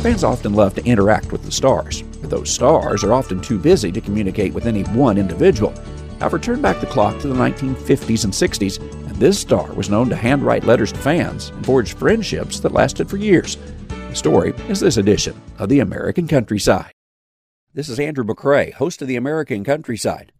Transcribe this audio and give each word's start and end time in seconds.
Fans 0.00 0.24
often 0.24 0.54
love 0.54 0.74
to 0.76 0.84
interact 0.86 1.30
with 1.30 1.44
the 1.44 1.52
stars, 1.52 2.00
but 2.22 2.30
those 2.30 2.48
stars 2.48 3.04
are 3.04 3.12
often 3.12 3.38
too 3.38 3.58
busy 3.58 3.92
to 3.92 4.00
communicate 4.00 4.54
with 4.54 4.64
any 4.64 4.82
one 4.84 5.18
individual. 5.18 5.74
However, 6.18 6.38
turn 6.38 6.62
back 6.62 6.80
the 6.80 6.86
clock 6.86 7.20
to 7.20 7.28
the 7.28 7.34
1950s 7.34 8.24
and 8.24 8.32
60s, 8.32 8.80
and 8.80 9.16
this 9.16 9.38
star 9.38 9.70
was 9.74 9.90
known 9.90 10.08
to 10.08 10.16
handwrite 10.16 10.64
letters 10.64 10.90
to 10.92 10.98
fans 10.98 11.50
and 11.50 11.66
forge 11.66 11.92
friendships 11.92 12.60
that 12.60 12.72
lasted 12.72 13.10
for 13.10 13.18
years. 13.18 13.58
The 13.88 14.14
story 14.14 14.54
is 14.70 14.80
this 14.80 14.96
edition 14.96 15.38
of 15.58 15.68
The 15.68 15.80
American 15.80 16.26
Countryside. 16.26 16.92
This 17.74 17.90
is 17.90 18.00
Andrew 18.00 18.24
McCrea, 18.24 18.72
host 18.72 19.02
of 19.02 19.08
The 19.08 19.16
American 19.16 19.64
Countryside. 19.64 20.32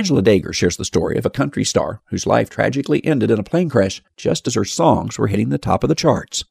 Angela 0.00 0.22
Dager 0.22 0.54
shares 0.54 0.78
the 0.78 0.84
story 0.86 1.18
of 1.18 1.26
a 1.26 1.28
country 1.28 1.62
star 1.62 2.00
whose 2.06 2.26
life 2.26 2.48
tragically 2.48 3.04
ended 3.04 3.30
in 3.30 3.38
a 3.38 3.42
plane 3.42 3.68
crash 3.68 4.02
just 4.16 4.46
as 4.46 4.54
her 4.54 4.64
songs 4.64 5.18
were 5.18 5.26
hitting 5.26 5.50
the 5.50 5.58
top 5.58 5.84
of 5.84 5.90
the 5.90 5.94
charts. 5.94 6.42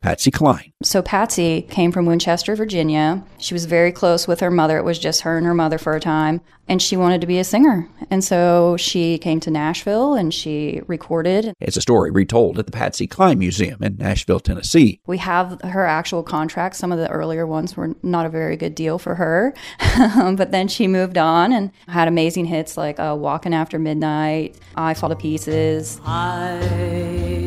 Patsy 0.00 0.30
Cline. 0.30 0.72
So 0.82 1.02
Patsy 1.02 1.62
came 1.62 1.90
from 1.90 2.06
Winchester, 2.06 2.54
Virginia. 2.54 3.24
She 3.38 3.52
was 3.52 3.64
very 3.64 3.90
close 3.90 4.28
with 4.28 4.38
her 4.40 4.50
mother. 4.50 4.78
It 4.78 4.84
was 4.84 4.98
just 4.98 5.22
her 5.22 5.36
and 5.36 5.44
her 5.44 5.54
mother 5.54 5.76
for 5.76 5.96
a 5.96 6.00
time. 6.00 6.40
And 6.68 6.80
she 6.80 6.96
wanted 6.96 7.20
to 7.22 7.26
be 7.26 7.38
a 7.38 7.44
singer. 7.44 7.88
And 8.10 8.22
so 8.22 8.76
she 8.76 9.18
came 9.18 9.40
to 9.40 9.50
Nashville 9.50 10.14
and 10.14 10.32
she 10.32 10.82
recorded. 10.86 11.52
It's 11.60 11.76
a 11.76 11.80
story 11.80 12.10
retold 12.10 12.58
at 12.58 12.66
the 12.66 12.72
Patsy 12.72 13.06
Cline 13.06 13.38
Museum 13.38 13.82
in 13.82 13.96
Nashville, 13.96 14.38
Tennessee. 14.38 15.00
We 15.06 15.18
have 15.18 15.60
her 15.62 15.86
actual 15.86 16.22
contracts. 16.22 16.78
Some 16.78 16.92
of 16.92 16.98
the 16.98 17.08
earlier 17.08 17.46
ones 17.46 17.76
were 17.76 17.94
not 18.02 18.26
a 18.26 18.28
very 18.28 18.56
good 18.56 18.74
deal 18.74 18.98
for 18.98 19.14
her. 19.16 19.54
but 20.36 20.52
then 20.52 20.68
she 20.68 20.86
moved 20.86 21.18
on 21.18 21.52
and 21.52 21.72
had 21.88 22.06
amazing 22.06 22.44
hits 22.44 22.76
like 22.76 23.00
uh, 23.00 23.16
Walking 23.18 23.54
After 23.54 23.78
Midnight, 23.78 24.56
I 24.76 24.94
Fall 24.94 25.08
to 25.08 25.16
Pieces. 25.16 26.00
I 26.04 27.37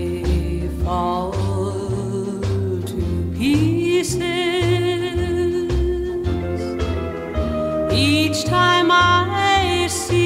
each 8.02 8.44
time 8.46 8.90
I 8.92 9.88
see 9.88 10.21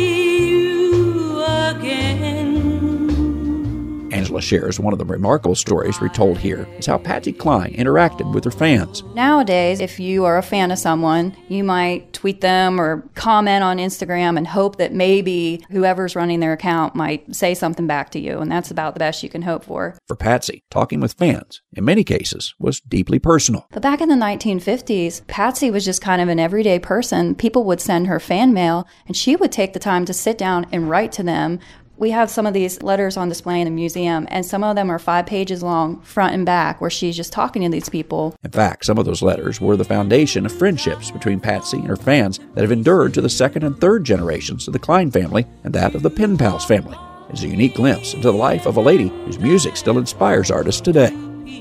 Angela 4.36 4.42
shares 4.42 4.82
one 4.82 4.92
of 4.92 5.00
the 5.00 5.06
remarkable 5.06 5.56
stories 5.56 6.02
retold 6.02 6.38
here 6.38 6.68
is 6.78 6.88
how 6.88 6.98
Patsy 6.98 7.32
Cline 7.32 7.74
interacted 7.74 8.34
with 8.34 8.44
her 8.44 8.52
fans. 8.52 9.02
Nowadays, 9.14 9.80
if 9.80 9.98
you 9.98 10.26
are 10.26 10.38
a 10.38 10.44
fan 10.44 10.72
of 10.72 10.78
someone, 10.78 11.38
you 11.48 11.64
might 11.64 12.12
tweet 12.12 12.42
them 12.42 12.82
or 12.82 13.08
comment 13.16 13.64
on 13.64 13.78
Instagram 13.78 14.38
and 14.38 14.46
hope 14.46 14.76
that 14.76 14.92
maybe 14.92 15.64
whoever's 15.72 16.18
running 16.18 16.42
their 16.42 16.52
account 16.52 16.96
might 16.96 17.34
say 17.34 17.54
something 17.54 17.88
back 17.88 18.10
to 18.12 18.20
you. 18.20 18.40
And 18.40 18.52
that's 18.52 18.72
about 18.72 18.94
the 18.94 19.00
best 19.00 19.24
you 19.24 19.30
can 19.30 19.42
hope 19.42 19.64
for. 19.64 19.98
For 20.06 20.18
Patsy, 20.18 20.66
talking 20.70 21.00
with 21.00 21.14
fans, 21.14 21.62
in 21.72 21.86
many 21.86 22.04
cases, 22.04 22.56
was 22.60 22.82
deeply 22.82 23.20
personal. 23.20 23.68
But 23.72 23.84
back 23.84 24.02
in 24.02 24.10
the 24.10 24.16
1950s, 24.16 25.26
Patsy 25.28 25.72
was 25.72 25.86
just 25.86 26.02
kind 26.02 26.22
of 26.22 26.28
an 26.28 26.42
everyday 26.42 26.80
person. 26.80 27.36
People 27.36 27.64
would 27.64 27.80
send 27.80 28.08
her 28.08 28.20
fan 28.20 28.54
mail, 28.54 28.86
and 29.08 29.16
she 29.16 29.38
would 29.38 29.54
take 29.54 29.72
the 29.72 29.80
time 29.80 30.04
to 30.04 30.14
sit 30.14 30.38
down 30.38 30.66
and 30.74 30.90
write 30.90 31.14
to 31.14 31.24
them. 31.24 31.60
We 31.98 32.12
have 32.12 32.30
some 32.30 32.46
of 32.46 32.54
these 32.54 32.82
letters 32.84 33.16
on 33.16 33.30
display 33.30 33.62
in 33.62 33.66
the 33.66 33.72
museum, 33.72 34.28
and 34.30 34.46
some 34.46 34.66
of 34.66 34.76
them 34.76 34.92
are 34.92 35.00
five 35.00 35.26
pages 35.26 35.64
long, 35.64 36.02
front 36.02 36.34
and 36.34 36.46
back, 36.46 36.82
where 36.82 36.90
she's 36.90 37.16
just 37.16 37.32
talking 37.32 37.62
to 37.62 37.70
these 37.70 37.88
people. 37.88 38.36
In 38.44 38.52
fact, 38.52 38.86
some 38.86 38.98
of 38.98 39.06
those 39.06 39.22
letters 39.22 39.62
were 39.62 39.78
the 39.78 39.86
foundation 39.86 40.46
of 40.46 40.52
friendships 40.52 41.10
between 41.10 41.40
Patsy 41.40 41.78
and 41.78 41.88
her 41.88 41.96
fans 41.96 42.40
that 42.54 42.62
have 42.62 42.72
endured 42.72 43.14
to 43.14 43.22
the 43.22 43.30
second 43.30 43.64
and 43.64 43.80
third 43.80 44.04
generations 44.04 44.68
of 44.68 44.74
the 44.74 44.80
Cline 44.80 45.10
family 45.10 45.46
and 45.64 45.74
that 45.74 45.96
of 45.96 46.02
the 46.02 46.10
Pen 46.10 46.38
Pals 46.38 46.66
family. 46.66 46.98
It's 47.30 47.44
a 47.44 47.48
unique 47.48 47.76
glimpse 47.76 48.14
into 48.14 48.30
the 48.30 48.38
life 48.38 48.66
of 48.66 48.76
a 48.76 48.82
lady 48.82 49.08
whose 49.08 49.40
music 49.40 49.78
still 49.78 49.98
inspires 49.98 50.52
artists 50.52 50.82
today. 50.82 51.12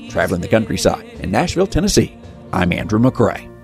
Traveling 0.09 0.41
the 0.41 0.49
countryside 0.49 1.05
in 1.21 1.31
Nashville, 1.31 1.67
Tennessee, 1.67 2.17
I'm 2.51 2.73
Andrew 2.73 2.99
McCrea. 2.99 3.54